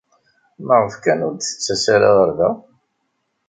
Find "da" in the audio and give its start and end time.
2.37-2.49